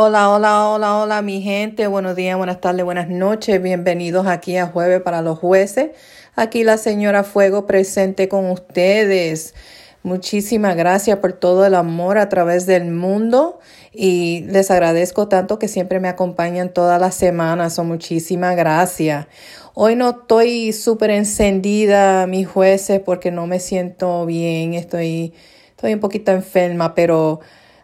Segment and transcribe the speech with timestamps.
[0.00, 1.88] Hola, hola, hola, hola, mi gente.
[1.88, 3.60] Buenos días, buenas tardes, buenas noches.
[3.60, 5.90] Bienvenidos aquí a Jueves para los Jueces.
[6.36, 9.56] Aquí la señora Fuego presente con ustedes.
[10.04, 13.58] Muchísimas gracias por todo el amor a través del mundo
[13.92, 17.74] y les agradezco tanto que siempre me acompañan todas las semanas.
[17.74, 19.26] So, muchísimas gracias.
[19.74, 24.74] Hoy no estoy súper encendida, mis jueces, porque no me siento bien.
[24.74, 25.34] Estoy,
[25.70, 27.40] estoy un poquito enferma, pero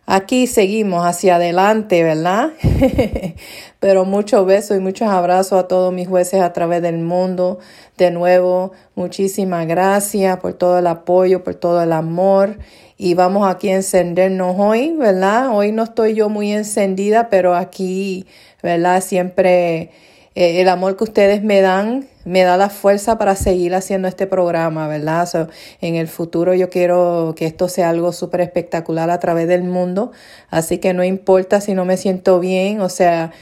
[0.06, 2.50] Aquí seguimos hacia adelante, ¿verdad?
[3.80, 7.58] Pero muchos besos y muchos abrazos a todos mis jueces a través del mundo.
[7.96, 12.58] De nuevo, muchísimas gracias por todo el apoyo, por todo el amor.
[12.98, 15.48] Y vamos aquí a encendernos hoy, ¿verdad?
[15.56, 18.26] Hoy no estoy yo muy encendida, pero aquí,
[18.62, 19.00] ¿verdad?
[19.00, 19.90] Siempre
[20.34, 24.26] eh, el amor que ustedes me dan me da la fuerza para seguir haciendo este
[24.26, 25.50] programa, ¿verdad?
[25.80, 30.12] en el futuro yo quiero que esto sea algo súper espectacular a través del mundo,
[30.50, 33.32] así que no importa si no me siento bien, o sea,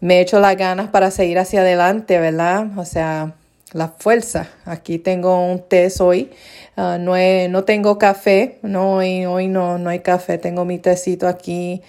[0.00, 2.66] me echo las ganas para seguir hacia adelante, ¿verdad?
[2.76, 3.34] O sea,
[3.72, 4.48] la fuerza.
[4.64, 6.30] Aquí tengo un té hoy.
[6.76, 7.14] Ah, no,
[7.48, 11.82] no tengo café, no, hoy, hoy no, no hay café, tengo mi tecito aquí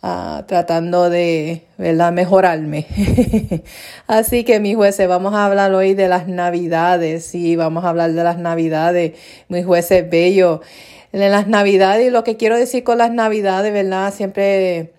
[0.00, 2.12] Ah, tratando de ¿verdad?
[2.12, 2.86] mejorarme.
[4.06, 8.12] Así que mis jueces, vamos a hablar hoy de las navidades, y vamos a hablar
[8.12, 9.14] de las navidades,
[9.48, 10.60] mis jueces bellos.
[11.12, 14.14] En las navidades, y lo que quiero decir con las navidades, ¿verdad?
[14.14, 14.92] Siempre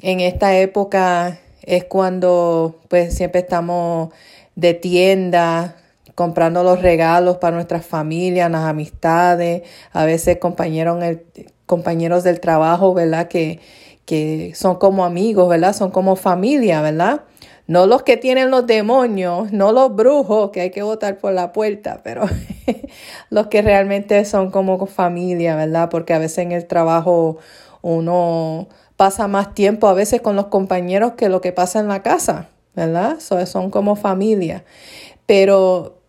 [0.00, 4.10] en esta época es cuando pues siempre estamos
[4.54, 5.76] de tienda,
[6.14, 11.02] comprando los regalos para nuestras familias, las amistades, a veces compañeros,
[11.66, 13.26] compañeros del trabajo, ¿verdad?
[13.26, 13.58] Que,
[14.04, 15.74] que son como amigos, ¿verdad?
[15.74, 17.22] Son como familia, ¿verdad?
[17.66, 21.52] No los que tienen los demonios, no los brujos que hay que votar por la
[21.52, 22.24] puerta, pero
[23.30, 25.88] los que realmente son como familia, ¿verdad?
[25.88, 27.38] Porque a veces en el trabajo
[27.80, 32.02] uno pasa más tiempo a veces con los compañeros que lo que pasa en la
[32.02, 33.18] casa, ¿verdad?
[33.20, 34.64] son como familia.
[35.26, 36.03] Pero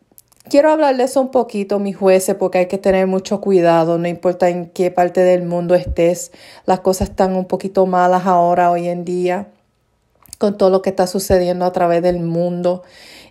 [0.48, 4.70] Quiero hablarles un poquito, mis jueces, porque hay que tener mucho cuidado, no importa en
[4.70, 6.32] qué parte del mundo estés,
[6.66, 9.48] las cosas están un poquito malas ahora, hoy en día,
[10.38, 12.84] con todo lo que está sucediendo a través del mundo.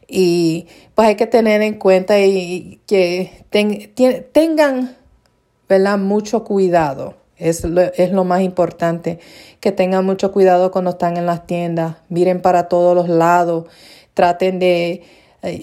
[0.09, 0.66] Y
[0.97, 3.31] pues hay que tener en cuenta y, que
[4.33, 4.97] tengan,
[5.69, 5.99] ¿verdad?
[5.99, 7.15] Mucho cuidado.
[7.37, 9.21] Es lo, es lo más importante,
[9.60, 13.66] que tengan mucho cuidado cuando están en las tiendas, miren para todos los lados,
[14.15, 15.03] traten de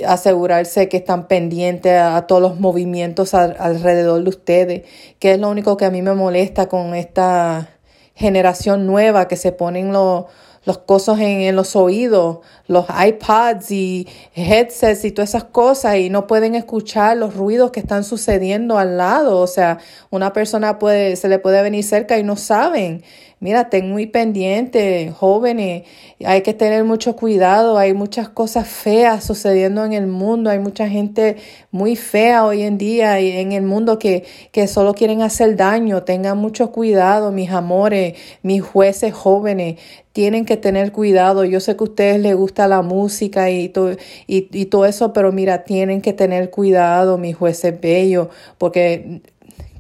[0.08, 4.84] asegurarse que están pendientes a, todos los movimientos alrededor de ustedes,
[5.20, 7.70] que es lo único que a mí me molesta con esta
[8.16, 10.26] generación nueva que se ponen los
[10.64, 16.10] los cosas en, en, los oídos, los iPads y headsets y todas esas cosas y
[16.10, 19.40] no pueden escuchar los ruidos que están sucediendo al lado.
[19.40, 19.80] O sea,
[20.12, 23.04] una persona puede, se le puede venir cerca y no saben.
[23.42, 25.86] Mira, ten muy pendiente, jóvenes,
[26.24, 30.88] hay que tener mucho cuidado, hay muchas cosas feas sucediendo en el mundo, hay mucha
[30.88, 31.38] gente
[31.72, 36.04] muy fea hoy en día y en el mundo que, que solo quieren hacer daño,
[36.04, 38.14] tengan mucho cuidado, mis amores,
[38.44, 39.80] mis jueces jóvenes,
[40.14, 41.44] tienen que tener cuidado.
[41.44, 43.96] Yo sé que a ustedes les gusta la música y, todo,
[44.28, 48.28] y todo eso, pero mira, tienen que tener cuidado, mis jueces bellos,
[48.60, 49.22] porque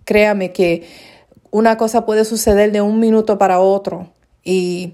[0.04, 1.11] créame que
[1.52, 4.10] una cosa puede suceder de un minuto para otro
[4.44, 4.94] y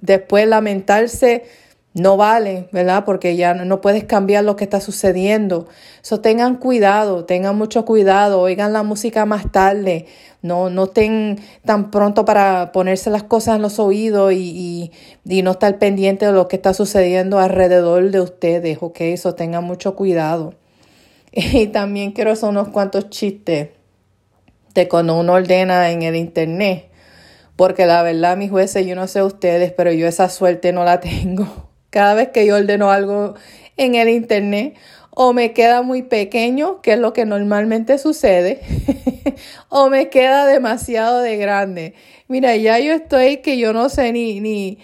[0.00, 1.44] después lamentarse
[1.94, 3.04] no vale, ¿verdad?
[3.04, 5.68] Porque ya no puedes cambiar lo que está sucediendo.
[6.00, 10.06] So, tengan cuidado, tengan mucho cuidado, oigan la música más tarde,
[10.40, 14.90] no, no estén tan pronto para ponerse las cosas en los oídos y,
[15.24, 19.00] y, no estar pendiente de lo que está sucediendo alrededor de ustedes, ¿ok?
[19.02, 20.54] Eso tengan mucho cuidado.
[21.34, 23.68] Y también quiero hacer unos cuantos chistes
[24.74, 26.90] de cuando uno ordena en el internet.
[27.56, 31.00] Porque la verdad, mis jueces, yo no sé ustedes, pero yo esa suerte no la
[31.00, 31.70] tengo.
[31.90, 33.34] Cada vez que yo ordeno algo
[33.76, 34.74] en el internet,
[35.14, 38.62] o me queda muy pequeño, que es lo que normalmente sucede,
[39.68, 41.94] o me queda demasiado de grande.
[42.28, 44.78] Mira, ya yo estoy que yo no sé ni, ni,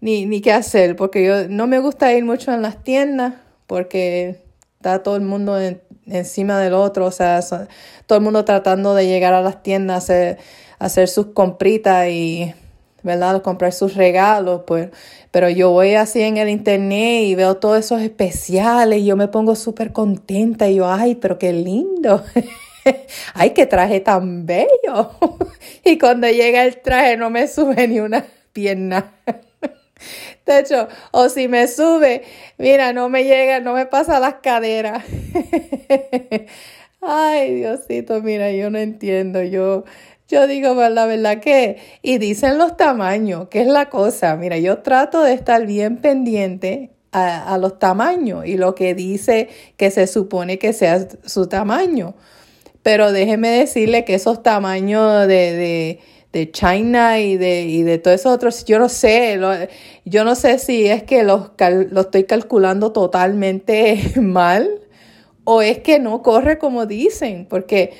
[0.00, 3.34] ni, ni qué hacer, porque yo no me gusta ir mucho en las tiendas,
[3.66, 4.42] porque
[4.76, 7.40] está todo el mundo en, encima del otro, o sea,
[8.06, 10.36] todo el mundo tratando de llegar a las tiendas, a
[10.78, 12.54] hacer, sus compritas y,
[13.02, 13.42] ¿verdad?
[13.42, 14.90] Comprar sus regalos, pues,
[15.30, 19.28] pero yo voy así en el internet y veo todos esos especiales y yo me
[19.28, 22.24] pongo súper contenta y yo, ay, pero qué lindo.
[23.34, 25.10] ay, qué traje tan bello.
[25.84, 29.12] y cuando llega el traje no me sube ni una pierna.
[30.46, 32.22] De hecho, o si me sube,
[32.58, 35.04] mira, no me llega, no me pasa las caderas.
[37.00, 39.42] Ay, Diosito, mira, yo no entiendo.
[39.42, 39.84] Yo,
[40.28, 44.36] yo digo, pues la verdad que, y dicen los tamaños, que es la cosa.
[44.36, 49.90] Mira, yo trato de estar bien pendiente a, los tamaños y lo que dice que
[49.90, 52.14] se supone que sea su tamaño.
[52.82, 56.00] Pero déjeme decirle que esos tamaños de, de,
[56.52, 59.38] China y de, y de todos esos otros, yo no sé,
[60.04, 61.50] yo no sé si es que los,
[61.90, 64.70] lo estoy calculando totalmente mal
[65.44, 67.94] o es que no corre como dicen, porque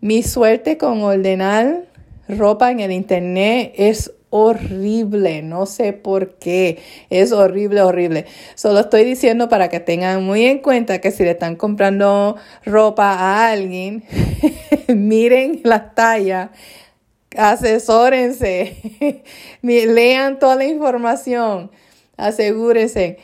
[0.00, 1.84] mi suerte con ordenar
[2.28, 6.78] ropa en el internet es horrible, no sé por qué,
[7.10, 8.26] es horrible, horrible.
[8.54, 13.12] Solo estoy diciendo para que tengan muy en cuenta que si le están comprando ropa
[13.12, 14.04] a alguien,
[14.88, 16.50] miren la talla,
[17.36, 19.22] asesórense,
[19.62, 21.70] lean toda la información,
[22.16, 23.18] asegúrense.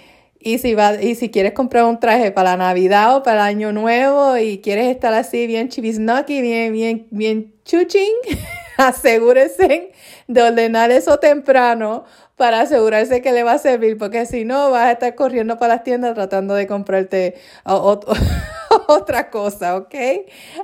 [0.45, 3.73] Y si, va, y si quieres comprar un traje para Navidad o para el Año
[3.73, 8.13] Nuevo y quieres estar así bien chivisnoki, bien, bien, bien chuching,
[8.77, 9.93] asegúrese
[10.27, 12.05] de ordenar eso temprano
[12.37, 15.75] para asegurarse que le va a servir, porque si no vas a estar corriendo para
[15.75, 17.37] las tiendas tratando de comprarte
[18.93, 19.95] otra cosa, ¿ok?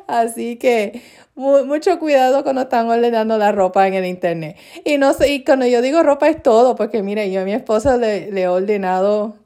[0.06, 1.02] Así que
[1.34, 4.56] mucho cuidado cuando están ordenando la ropa en el internet.
[4.84, 7.52] Y no sé, y cuando yo digo ropa es todo, porque mire, yo a mi
[7.52, 9.36] esposa le, le he ordenado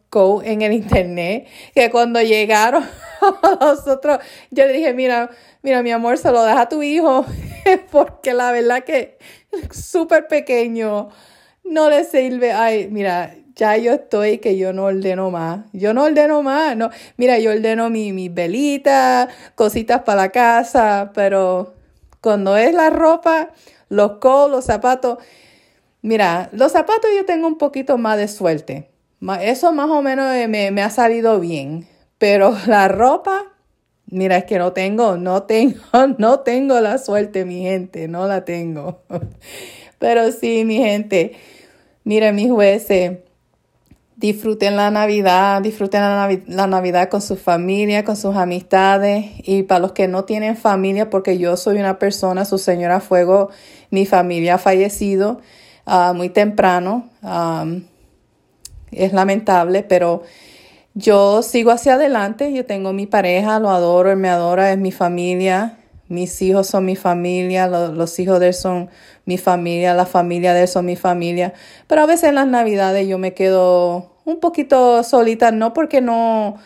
[0.44, 2.84] en el internet, que cuando llegaron
[3.60, 4.18] nosotros,
[4.50, 5.30] yo le dije, mira,
[5.62, 7.24] mira, mi amor, se lo deja a tu hijo,
[7.90, 9.16] porque la verdad que
[9.70, 11.08] súper pequeño,
[11.64, 15.66] no le sirve, ay, mira, ya yo estoy que yo no ordeno más.
[15.72, 16.76] Yo no ordeno más.
[16.76, 21.74] No, mira, yo ordeno mi, mi velita, cositas para la casa, pero
[22.20, 23.50] cuando es la ropa,
[23.88, 25.18] los codos, los zapatos.
[26.02, 28.90] Mira, los zapatos yo tengo un poquito más de suerte.
[29.40, 31.86] Eso más o menos eh, me, ha salido bien.
[32.18, 33.52] Pero la ropa,
[34.06, 35.80] mira, es que no tengo, no tengo,
[36.18, 39.02] no tengo la suerte, mi gente, no la tengo.
[39.98, 41.32] Pero sí, mi gente,
[42.02, 43.18] miren, mis jueces,
[44.22, 49.26] disfruten la Navidad, disfruten la, Navidad con su familia, con sus amistades.
[49.44, 53.50] Y para los que no tienen familia, porque yo soy una persona, su señora Fuego,
[53.90, 55.40] mi familia ha fallecido
[55.84, 57.10] ah, muy temprano
[58.92, 60.22] es lamentable, pero
[60.94, 64.92] yo sigo hacia adelante, yo tengo mi pareja, lo adoro, él me adora, es mi
[64.92, 65.78] familia,
[66.08, 68.90] mis hijos son mi familia, los hijos de él son
[69.24, 71.54] mi familia, la familia de él son mi familia,
[71.86, 76.56] pero a veces en las navidades yo me quedo un poquito solita, no porque no,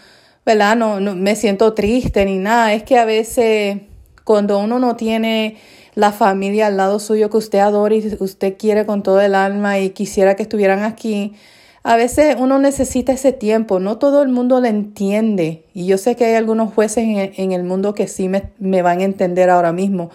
[0.45, 0.77] ¿verdad?
[0.77, 3.79] No, no me siento triste ni nada, es que a veces
[4.25, 5.57] cuando uno no tiene
[5.95, 9.79] la familia al lado suyo que usted adora y usted quiere con todo el alma
[9.79, 11.35] y quisiera que estuvieran aquí,
[11.83, 15.65] a veces uno necesita ese tiempo, no todo el mundo lo entiende.
[15.73, 17.05] Y yo sé que hay algunos jueces
[17.37, 20.11] en, el mundo que sí me, me, van a entender ahora mismo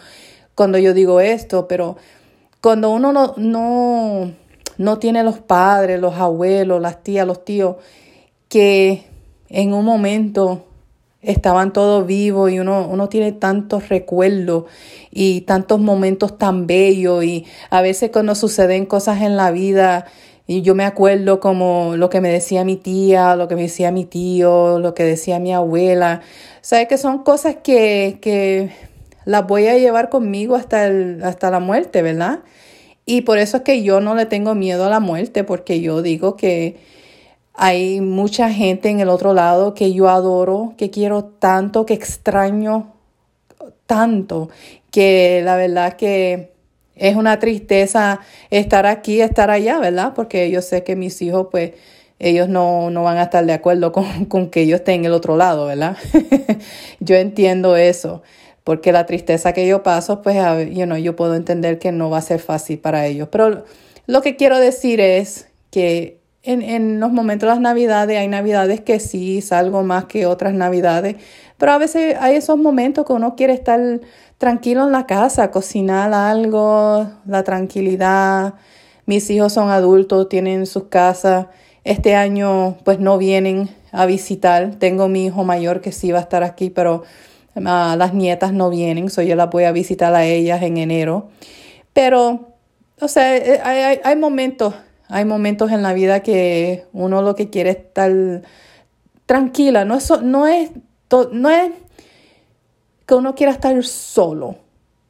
[0.53, 1.95] cuando yo digo esto, pero
[2.59, 4.33] cuando uno no, no,
[4.81, 7.75] no tiene los padres, los abuelos, las tías, los tíos,
[8.49, 9.03] que
[9.47, 10.65] en un momento
[11.21, 14.65] estaban todos vivos y uno, uno tiene tantos recuerdos
[15.11, 20.05] y tantos momentos tan bellos y a veces cuando suceden cosas en la vida
[20.47, 23.91] y yo me acuerdo como lo que me decía mi tía, lo que me decía
[23.91, 26.21] mi tío, lo que decía mi abuela.
[26.61, 28.71] ¿Sabes que son cosas que, que
[29.25, 32.39] las voy a llevar conmigo hasta, el, hasta la muerte, ¿verdad?
[33.05, 36.01] Y por eso es que yo no le tengo miedo a la muerte, porque yo
[36.01, 36.77] digo que
[37.53, 42.93] hay mucha gente en el otro lado que yo adoro, que quiero tanto, que extraño
[43.85, 44.49] tanto,
[44.91, 46.51] que la verdad que
[46.95, 50.13] es una tristeza estar aquí, estar allá, ¿verdad?
[50.15, 51.71] Porque yo sé que mis hijos, pues,
[52.19, 55.65] ellos no, van a estar de acuerdo con, que yo esté en el otro lado,
[55.65, 55.97] ¿verdad?
[56.99, 58.21] yo entiendo eso,
[58.63, 60.37] porque la tristeza que yo paso, pues,
[60.69, 63.29] you know, yo puedo entender que no va a ser fácil para ellos.
[63.31, 63.65] Pero
[64.07, 68.81] lo que quiero decir es que en, en los momentos de las navidades, hay navidades
[68.81, 71.15] que sí salgo más que otras navidades,
[71.57, 73.79] pero a veces hay esos momentos que uno quiere estar
[74.39, 78.55] tranquilo en la casa, cocinar algo, la tranquilidad.
[79.05, 81.45] Mis hijos son adultos, tienen sus casas.
[81.83, 84.77] Este año pues no vienen a visitar.
[84.79, 87.03] Tengo mi hijo mayor que sí va a estar aquí, pero
[87.65, 91.29] ah, las nietas no vienen, so yo las voy a visitar a ellas en enero.
[91.93, 92.53] Pero,
[92.99, 94.73] o sea, eh, hay, hay momentos,
[95.07, 98.11] hay momentos en la vida que uno lo que quiere es estar
[99.25, 99.85] tranquila.
[99.85, 100.71] No es, no es,
[101.31, 101.71] no es
[103.05, 104.55] que uno quiera estar solo,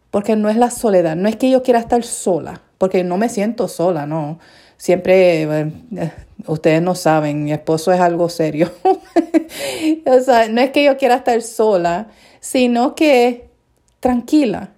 [0.09, 3.29] porque no es la soledad, no es que yo quiera estar sola, porque no me
[3.29, 4.39] siento sola, no.
[4.77, 5.71] Siempre, eh,
[6.47, 8.71] ustedes no saben, mi esposo es algo serio.
[10.05, 12.07] o sea, no es que yo quiera estar sola,
[12.39, 13.49] sino que
[13.99, 14.71] tranquila.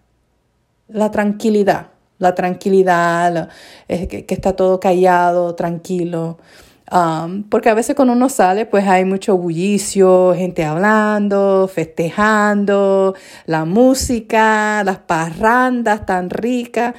[0.87, 1.87] la tranquilidad,
[2.19, 3.49] la tranquilidad,
[3.87, 6.37] que, está todo callado, tranquilo.
[6.91, 13.15] Um, porque a veces cuando uno sale, pues hay mucho bullicio, gente hablando, festejando,
[13.45, 16.93] la música, las parrandas tan ricas.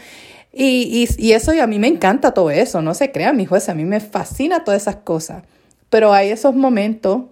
[0.56, 3.44] Y, y, y, eso, y a mí me encanta todo eso, no se crean, mi
[3.44, 5.42] juez, a mí me fascina todas esas cosas.
[5.90, 7.22] Pero hay esos momentos,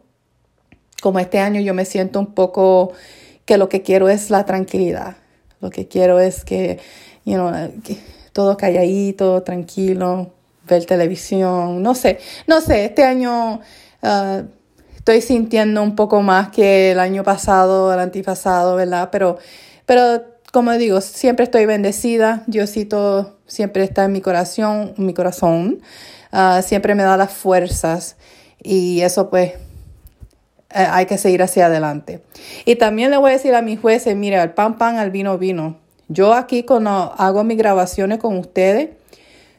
[1.01, 2.93] como este año yo me siento un poco
[3.45, 5.17] que lo que quiero es la tranquilidad.
[5.61, 6.81] Lo que quiero es que,
[7.25, 7.53] you know,
[7.85, 7.97] que
[8.33, 10.33] todo calladito, tranquilo,
[10.69, 13.61] ver televisión, no sé, no sé, este año
[14.03, 14.43] uh,
[14.97, 19.11] estoy sintiendo un poco más que el año pasado, el antipasado, ¿verdad?
[19.13, 19.39] Pero,
[19.87, 22.45] pero como digo, siempre estoy bendecida.
[22.47, 25.81] Diosito siempre está en mi corazón, mi corazón.
[26.31, 28.17] Ah, siempre me da las fuerzas
[28.63, 29.53] y eso pues
[30.71, 32.23] eh, hay que seguir hacia adelante.
[32.67, 35.39] Y también le voy a decir a mis jueces, mire, al pan pan, al vino
[35.39, 35.79] vino.
[36.09, 38.91] Yo aquí cuando hago mis grabaciones con ustedes,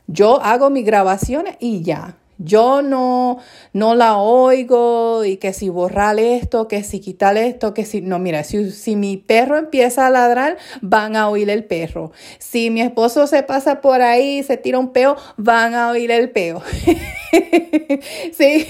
[0.05, 2.17] yo hago mis grabaciones y ya.
[2.37, 3.39] Yo no,
[3.73, 8.01] no la oigo y que si borrar esto, que si quitar esto, que si...
[8.01, 12.11] No, mira, si, si mi perro empieza a ladrar, van a oír el perro.
[12.39, 16.11] Si mi esposo se pasa por ahí y se tira un peo, van a oír
[16.11, 16.61] el peo.
[18.33, 18.67] sí,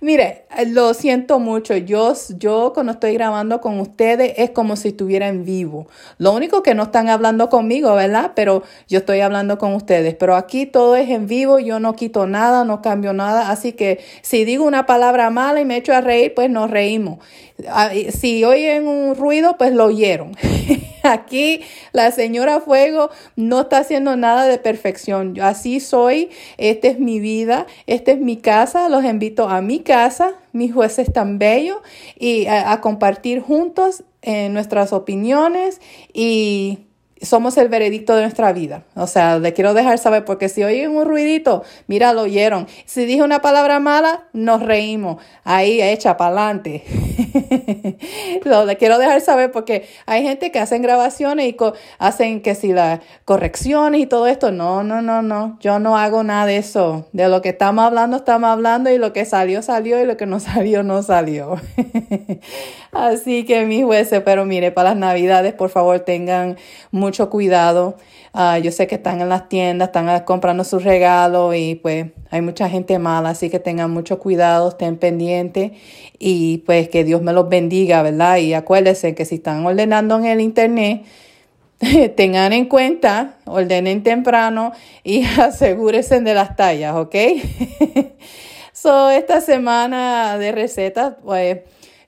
[0.00, 1.76] mire, lo siento mucho.
[1.76, 5.86] Yo, yo cuando estoy grabando con ustedes es como si estuviera en vivo.
[6.18, 8.32] Lo único que no están hablando conmigo, ¿verdad?
[8.34, 10.14] Pero yo estoy hablando con ustedes.
[10.14, 13.50] Pero aquí todo es en vivo, yo no quito nada, no cambio nada.
[13.50, 17.18] Así que si digo una palabra mala y me echo a reír, pues nos reímos.
[17.68, 20.36] Ah, si oyen un ruido, pues lo oyeron.
[21.02, 25.38] Aquí la señora Fuego no está haciendo nada de perfección.
[25.40, 27.66] Así soy, esta es mi vida,
[28.06, 28.88] esta es mi casa.
[28.88, 31.78] Los invito a mi casa, mis jueces tan bellos,
[32.16, 35.80] y a, a compartir juntos eh, nuestras opiniones
[36.12, 36.86] y
[37.20, 38.84] somos el veredicto de nuestra vida.
[38.94, 42.68] O sea, le quiero dejar saber, porque si oyen un ruidito, mira, lo oyeron.
[42.84, 45.20] Si dije una palabra mala, nos reímos.
[45.42, 46.84] Ahí, echa para adelante.
[48.66, 51.56] le quiero dejar saber porque hay gente que hacen grabaciones y
[51.98, 54.52] hacen que si las correcciones y todo esto.
[54.52, 55.58] No, no, no, no.
[55.60, 57.06] Yo no hago nada de eso.
[57.12, 60.26] De lo que estamos hablando, estamos hablando y lo que salió, salió y lo que
[60.26, 61.56] no salió, no salió.
[62.92, 66.56] Así que mis jueces, pero mire, para las navidades, por favor, tengan
[66.90, 67.96] mucho cuidado.
[68.38, 72.42] Ah, yo sé que están en las tiendas, están comprando sus regalos y pues hay
[72.42, 75.72] mucha gente mala, así que tengan mucho cuidado, estén pendientes
[76.18, 78.36] y pues que Dios me los bendiga, ¿verdad?
[78.36, 81.04] Y acuérdense que si están ordenando en el internet,
[82.16, 84.72] tengan en cuenta, ordenen temprano
[85.02, 87.14] y asegúrense de las tallas, ¿ok?
[88.72, 91.58] so, esta semana de recetas, pues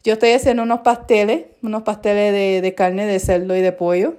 [0.05, 4.17] yo estoy haciendo unos pasteles, unos pasteles de, carne de cerdo y de pollo.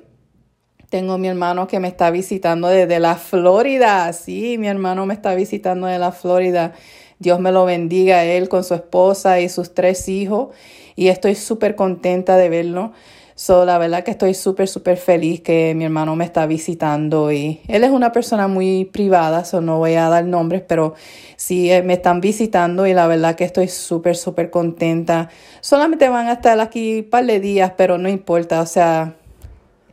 [0.89, 4.11] Tengo mi hermano que me está visitando desde la Florida.
[4.13, 6.73] Sí, mi hermano me está visitando de la Florida.
[7.19, 10.49] Dios me lo bendiga a él con su esposa y sus tres hijos.
[10.95, 12.91] Y estoy súper contenta de verlo.
[13.39, 17.61] So, la verdad que estoy súper, súper feliz que mi hermano me está visitando y
[17.69, 20.93] él es una persona muy privada, so no voy a dar nombres, pero
[21.37, 25.29] sí eh, me están visitando y la verdad que estoy súper, súper contenta.
[25.61, 29.15] Solamente van a estar aquí un par de días, pero no importa, o sea,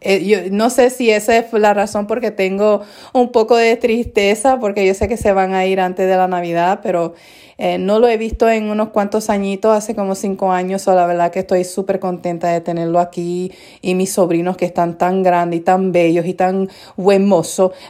[0.01, 4.59] eh, yo no sé si esa es la razón porque tengo un poco de tristeza
[4.59, 7.15] porque yo sé que se van a ir antes de la Navidad, pero
[7.59, 11.07] eh, no lo he visto en unos cuantos añitos, hace como cinco años, o la
[11.07, 13.51] verdad que estoy súper contenta de tenerlo aquí
[13.81, 17.27] y mis sobrinos que están tan grandes y tan bellos y tan buen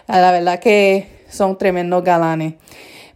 [0.07, 2.55] la verdad que son tremendos galanes.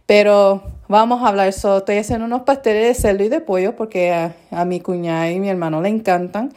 [0.05, 4.11] Pero vamos a hablar, so, estoy haciendo unos pasteles de cerdo y de pollo porque
[4.11, 6.51] a, a mi cuñada y mi hermano le encantan.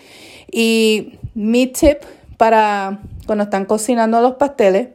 [0.50, 1.98] Y mi tip
[2.36, 4.88] para cuando están cocinando los pasteles,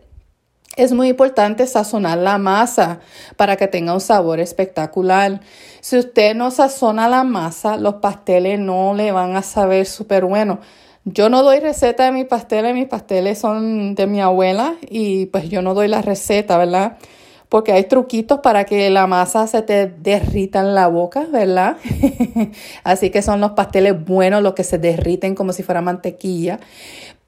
[0.75, 2.99] es muy importante sazonar la masa
[3.35, 5.41] para que tenga un sabor espectacular.
[5.81, 10.59] Si usted no sazona la masa, los pasteles no le van a saber súper bueno.
[11.05, 15.49] Yo no doy receta de mis pasteles, mis pasteles son de mi abuela y pues
[15.49, 16.97] yo no doy la receta, ¿verdad?
[17.47, 21.77] Porque hay truquitos para que la masa se te derrita en la boca, ¿verdad?
[22.83, 26.59] Así que son los pasteles buenos, los que se derriten como si fuera mantequilla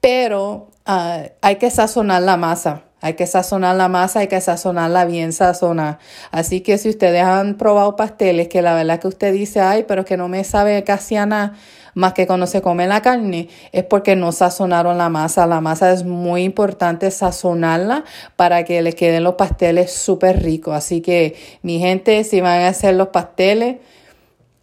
[0.02, 2.82] pero ah, hay que sazonar la masa.
[3.00, 5.98] Hay que sazonar la masa, hay que sazonarla bien sazonada.
[6.30, 10.04] Así que si ustedes han probado pasteles que la verdad que usted dice, ay, pero
[10.04, 11.54] que no me sabe casi a nada
[11.94, 15.46] más que cuando se come la carne, es porque no sazonaron la masa.
[15.48, 18.04] La masa es muy importante sazonarla
[18.36, 20.74] para que les queden los pasteles súper ricos.
[20.74, 23.76] Así que mi gente, si van a hacer los pasteles,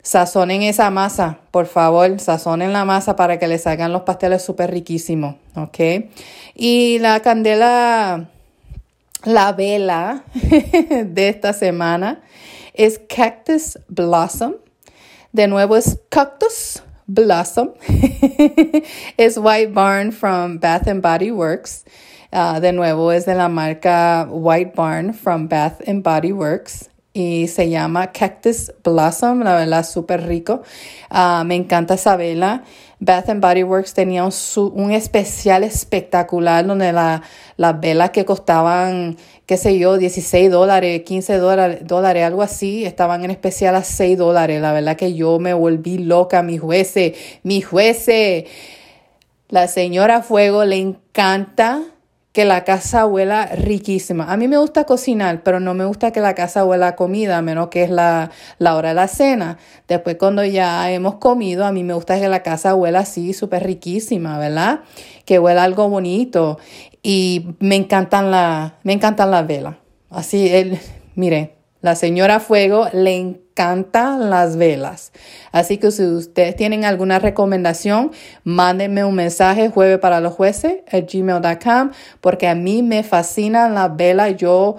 [0.09, 4.71] sazonen esa masa, por favor, sazonen la masa para que le salgan los pasteles súper
[4.71, 6.09] riquísimos, ¿ok?
[6.55, 8.27] Y la candela,
[9.23, 12.23] la vela de esta semana
[12.73, 14.55] es Cactus Blossom.
[15.31, 17.73] De nuevo es Cactus Blossom.
[19.17, 21.85] es White Barn from Bath and Body Works.
[22.31, 26.89] Ah, de nuevo es de la marca White Barn from Bath and Body Works
[27.19, 30.61] y se llama Cactus Blossom, la verdad súper rico.
[31.09, 32.63] Ah, me encanta esa vela.
[33.01, 39.77] Bath and Body Works tenía un, especial espectacular donde las velas que costaban, qué sé
[39.77, 44.61] yo, 16 dólares, 15 dólares, dólares, algo así, estaban en especial a 6 dólares.
[44.61, 48.47] La verdad que yo me volví loca, mi juece, mi juece.
[49.49, 51.81] La señora Fuego le encanta
[52.31, 54.31] que la casa huela riquísima.
[54.31, 57.37] A mí me gusta cocinar, pero no me gusta que la casa huela a comida,
[57.37, 59.57] a menos que es la, la hora de la cena.
[59.87, 63.63] Después cuando ya hemos comido, a mí me gusta que la casa huela así, súper
[63.63, 64.81] riquísima, ¿verdad?
[65.25, 66.59] Que huela algo bonito.
[67.01, 69.75] Y me encantan, la, me encantan las velas.
[70.09, 70.79] Así, el,
[71.15, 75.11] mire, la señora Fuego le encantan las velas.
[75.51, 78.11] Así que si ustedes tienen alguna recomendación,
[78.43, 84.35] mándenme un mensaje jueves para los jueces gmail.com porque a mí me fascinan las velas.
[84.35, 84.77] Yo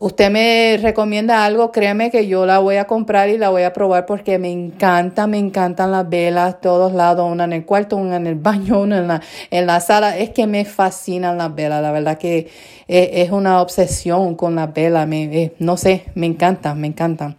[0.00, 3.72] usted me recomienda algo, créeme que yo la voy a comprar y la voy a
[3.74, 8.16] probar porque me encanta, me encantan las velas, todos lados, una en el cuarto, una
[8.16, 10.16] en el baño, una en la, en la sala.
[10.16, 12.48] Es que me fascinan las velas, la verdad que
[12.88, 17.36] es, una obsesión con las velas, me, eh, no sé, me encantan, me encantan.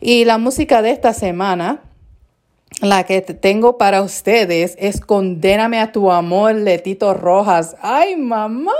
[0.00, 1.80] Y la música de esta semana
[2.80, 7.76] la que tengo para ustedes es Condéname a tu amor de Tito Rojas.
[7.80, 8.72] ¡Ay, mamá!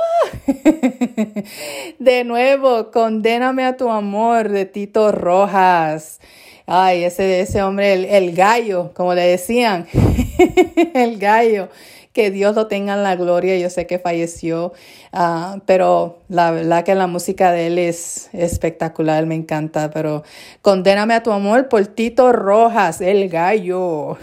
[1.99, 6.21] de nuevo, Condéname a tu amor de Tito Rojas.
[6.67, 9.87] Ay, ese, ese hombre, el, el gallo, como le decían,
[10.95, 11.69] el gallo
[12.17, 13.59] que Dios lo tenga en la gloria.
[13.59, 14.73] Yo sé que falleció,
[15.13, 19.91] ah, pero la verdad que la música de él es espectacular, me encanta.
[19.91, 20.23] Pero
[20.63, 24.17] condéname a tu amor por Tito Rojas, el gallo.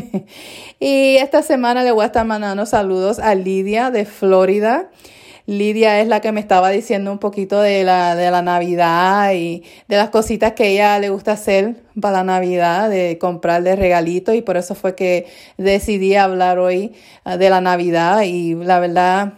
[0.78, 4.90] y esta semana le voy a estar mandando saludos a Lidia de Florida.
[5.46, 9.62] Lidia es la que me estaba diciendo un poquito de la, de la Navidad y
[9.88, 14.40] de las cositas que ella le gusta hacer para la Navidad, de comprarle regalitos y
[14.40, 15.26] por eso fue que
[15.58, 19.34] decidí hablar hoy ah, de la Navidad y la verdad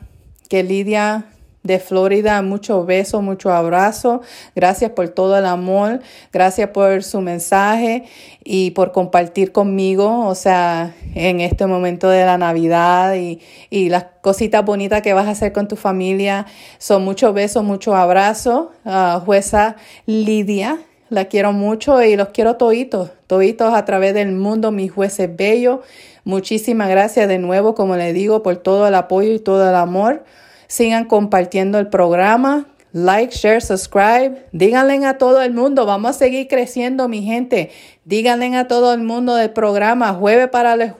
[0.49, 1.27] que Lidia
[1.67, 2.41] de Florida.
[2.43, 4.23] Mucho beso, mucho abrazo.
[4.55, 6.01] Gracias por todo el amor.
[6.33, 8.05] Gracias por su mensaje
[8.45, 14.07] y por compartir conmigo, o sea, en este momento de la Navidad y, y las
[14.21, 16.47] cositas bonitas que vas a hacer con tu familia.
[16.79, 18.71] Son muchos besos, mucho abrazo.
[18.85, 19.77] Uh, jueza
[20.07, 20.79] Lidia.
[21.09, 25.81] La quiero mucho y los quiero toditos, toditos a través del mundo, mis jueces bellos.
[26.25, 30.25] Muchísimas gracias de nuevo, como le digo, por todo el apoyo y todo el amor.
[30.69, 32.67] Sigan compartiendo el programa.
[32.93, 34.47] Like, share, subscribe.
[34.53, 35.85] Díganle a todo el mundo.
[35.85, 37.71] Vamos a seguir creciendo, mi gente.
[38.05, 40.15] Díganle a todo el mundo del programa.
[40.15, 40.97] Jueves para,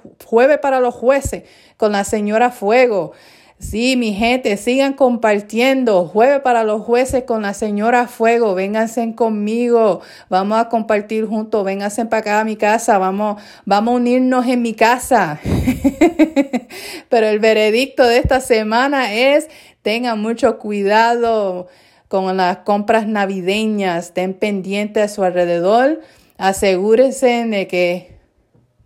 [0.61, 1.45] para los jueces
[1.77, 3.13] con la señora Fuego.
[3.59, 6.05] Sí, mi gente, sigan compartiendo.
[6.07, 8.55] Jueves para los jueces con la señora Fuego.
[8.55, 10.03] Vénganse conmigo.
[10.29, 11.65] Vamos a compartir juntos.
[11.65, 12.99] Vénganse para acá a mi casa.
[12.99, 15.41] Vamos, vamos a unirnos en mi casa.
[17.09, 19.49] Pero el veredicto de esta semana es
[19.81, 21.69] tengan mucho cuidado
[22.09, 24.07] con las compras navideñas.
[24.09, 26.03] Estén pendientes a su alrededor.
[26.37, 28.16] Asegúrense de que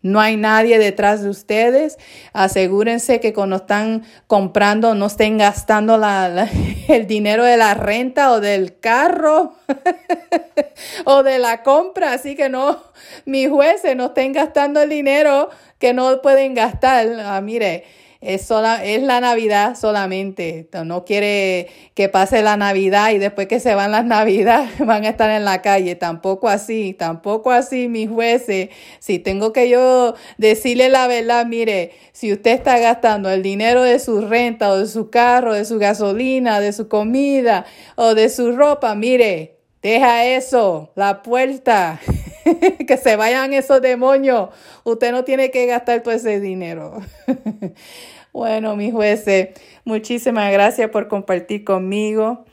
[0.02, 1.98] no hay nadie detrás de ustedes.
[2.32, 6.00] Asegúrense que cuando están comprando no estén gastando
[6.88, 9.54] el dinero de la renta o del carro
[11.04, 12.12] o de la compra.
[12.12, 12.82] Así que no,
[13.26, 17.06] mis jueces no estén gastando el dinero que no pueden gastar.
[17.20, 17.84] Ah, mire,
[18.20, 20.68] es, sola, es la Navidad solamente.
[20.84, 25.08] No quiere que pase la Navidad y después que se van las Navidades van a
[25.08, 25.94] estar en la calle.
[25.94, 28.68] Tampoco así, tampoco así, mis jueces.
[28.98, 33.98] Si tengo que yo decirle la verdad, mire, si usted está gastando el dinero de
[33.98, 37.64] su renta o de su carro, de su gasolina, de su comida
[37.96, 42.00] o de su ropa, mire, deja eso, la puerta.
[42.86, 44.50] que se vayan esos demonios.
[44.84, 47.00] Usted no tiene que gastar todo ese dinero.
[48.32, 49.50] bueno, mis jueces,
[49.84, 52.44] muchísimas gracias por compartir conmigo.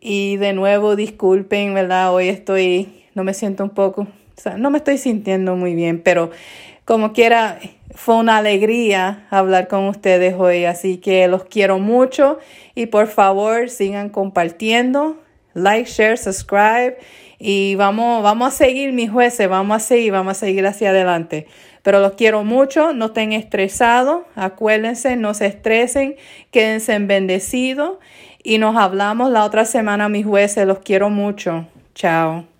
[0.00, 2.12] Y de nuevo, disculpen, ¿verdad?
[2.12, 6.02] Hoy estoy, no me siento un poco, o sea, no me estoy sintiendo muy bien,
[6.02, 6.30] pero
[6.84, 7.58] como quiera,
[7.94, 10.64] fue una alegría hablar con ustedes hoy.
[10.64, 12.38] Así que los quiero mucho
[12.74, 15.16] y por favor sigan compartiendo,
[15.54, 16.98] like, share, subscribe
[17.46, 21.46] Y vamos, vamos a seguir, mis jueces, vamos a seguir, vamos a seguir hacia adelante.
[21.82, 26.16] Pero los quiero mucho, no estén estresados, acuérdense, no se estresen,
[26.50, 27.98] quédense bendecidos
[28.42, 31.66] y nos hablamos la otra semana, mis jueces, los quiero mucho.
[31.94, 32.53] Chao.